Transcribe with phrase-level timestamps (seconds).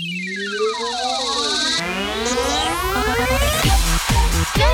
[0.00, 0.06] 牛
[4.56, 4.64] 牛！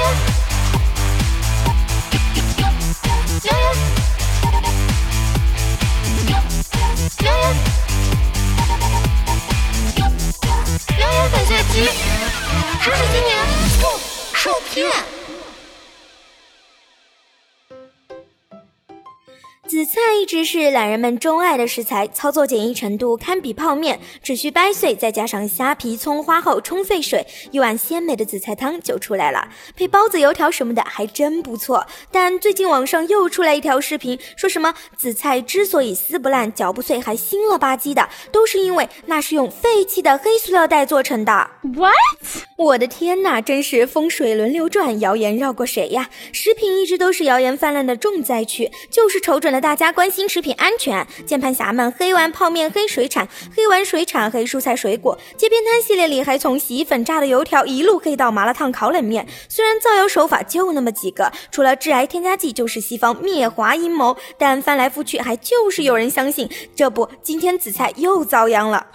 [3.42, 3.50] 牛
[6.22, 6.28] 牛！
[6.28, 6.30] 牛
[7.18, 7.30] 牛！
[10.96, 11.02] 牛牛，
[13.24, 13.34] 年
[13.80, 13.84] 不
[14.32, 15.15] 受骗。
[19.76, 29.48] 紫菜一直是懒人们钟爱的食材，操作简易程度堪比泡面，只需掰碎，再加上虾皮、葱花后冲沸水，一碗鲜美的紫菜汤就出来了。
[29.76, 31.86] 配包子、油条什么的还真不错。
[32.10, 41.50] 但最近网上又出来一条视频，说什么紫菜之所以撕不烂、嚼不碎，还腥了吧唧的，都是因为那是用废弃的黑塑料袋做成的。
[41.60, 41.92] What？
[42.56, 46.08] 我的天哪，真是风水轮流转，谣言绕过谁呀？
[46.32, 49.60] 食品一直都是谣言泛滥的重灾区，就是瞅准了。
[49.66, 55.18] 大家关心食品安全，键盘侠们黑完泡面黑水产，黑完水产黑蔬菜水果。
[55.36, 59.26] 街边摊系列里还从洗衣粉炸的油条一路黑到麻辣烫烤冷面。
[59.48, 66.48] 虽然造谣手法就那么几个，除了致癌添加剂就是西方灭华阴谋，但翻来覆去还就是有人相信。
[66.76, 68.86] 这不，今天紫菜又遭殃了。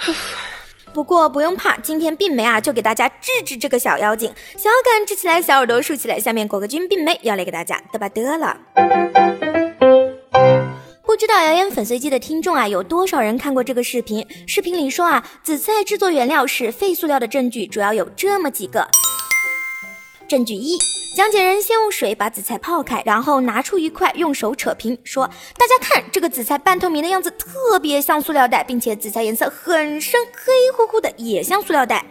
[0.94, 4.34] 不过不用怕，今天病梅啊就给大家治治这个小妖精。
[4.58, 8.58] 小感支起来，小耳朵竖起来，下面果个君病梅要来给大家嘚吧嘚了。
[11.22, 14.26] 知道谣言粉碎机的听众啊，有多少人看过这个视频？
[14.48, 18.88] 视频里说啊，紫菜制作原料是废塑料的证据主要有这么几个。
[20.28, 20.80] 证据一，
[21.16, 25.28] 讲解人先用水把紫菜泡开，然后拿出一块用手扯平，说
[25.60, 32.04] ：“大家看，这个紫菜半透明的样子特别像塑料袋，并且紫菜颜色很深，黑乎乎的，也像塑料袋。”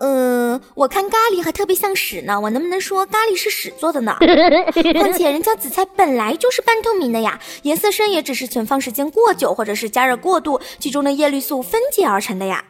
[0.00, 4.16] 嗯，我看咖喱还特别像屎呢，我能不能说咖喱是屎做的呢？
[4.94, 12.64] 况且人家紫菜本来就是半透明的呀，颜色深也只是存放时间过久或者是加热过度，其中的叶绿素分解而成的呀。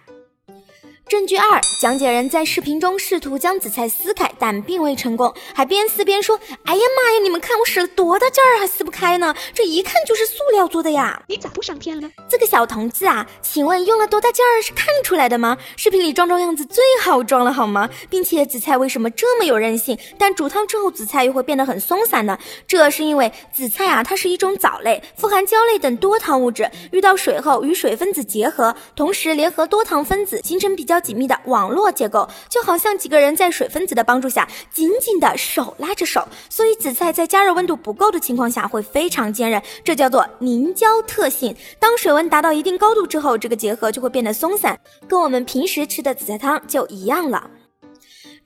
[1.09, 9.35] 证据二，讲解人在视频中试图将紫菜撕开，但并未成功，还边撕边说：“哎呀妈呀，你们看我使了多大劲儿，还撕不开呢？
[9.55, 11.23] 这一看就是塑料做的呀！
[11.27, 12.11] 你咋不上天了？
[12.29, 15.57] 这个小同志啊，请问用了多大劲儿是看出来的吗？
[15.79, 17.89] 视频里装装样子最好装了好吗？
[18.11, 22.39] 并且紫菜为什么这么有韧性，但煮汤之后紫菜又会变得很松散呢？
[22.67, 30.98] 这是因为紫菜啊，它是一种藻类，富含胶类等多糖物质，遇到水后与水分子结合，同时联合多糖分子，形成比较。
[31.01, 41.55] 紧密的网络结构，就好像几个人在水分子的帮助下紧紧的手拉着手，所以紫菜在加热温度不够的情况下会非常坚韧，这叫做凝胶特性。
[41.79, 47.51] 当水温达到一定高度之后，这个结合就会变得松散，跟我们平时吃的紫菜汤就一样了。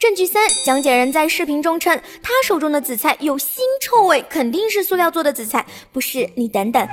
[0.03, 5.65] 证据三，讲解人在视频中称他手中的紫菜有腥臭味，肯定是塑料做的紫菜。
[5.93, 6.85] 不是，你等等，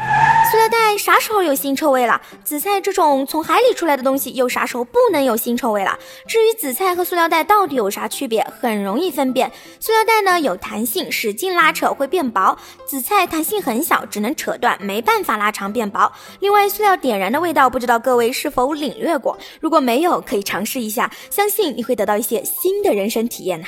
[0.52, 2.22] 塑料袋啥时候有腥臭味了？
[2.44, 5.98] 紫菜这种从海里出来的东西，又啥时候不能有腥臭味了？
[6.28, 9.52] 至于紫菜和塑料袋到底有啥区别，很容易分辨。
[9.80, 12.56] 塑料袋呢有弹性，使劲拉扯会变薄；
[12.86, 16.12] 紫菜弹性很小，只能扯断，没办法拉长变薄。
[16.42, 19.36] 另外，塑料点燃的味道，不知道各位是否领略过？
[19.60, 22.99] 如果没有，可以尝试一下，相信你会得到一些新的。
[23.00, 23.68] 人生体验呐。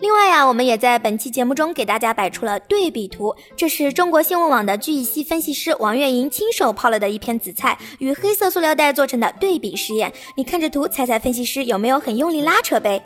[0.00, 10.12] 另外呀，我们也在本期节目中给大家摆出了对比图，这是中国新闻网的聚乙烯分析师王月莹亲手泡了的一片紫菜与黑色塑料袋做成的对比实验。
[10.36, 13.02] 你看着图，猜猜分析师有没有很用力拉扯呗？